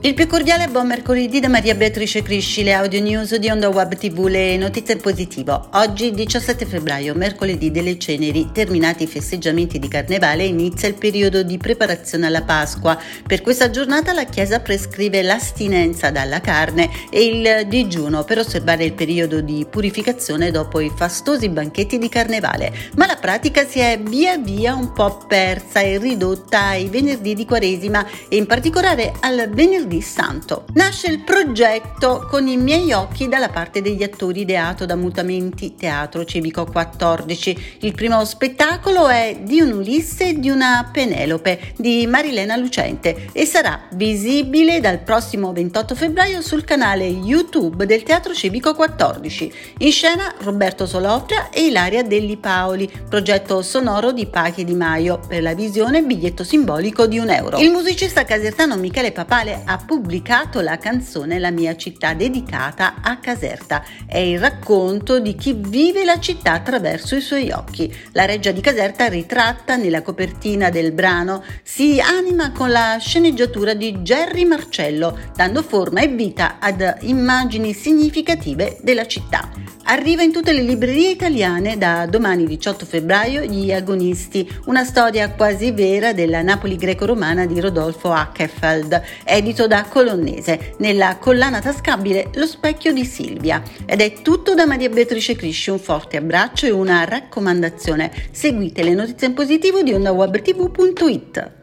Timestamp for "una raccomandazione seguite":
96.70-98.82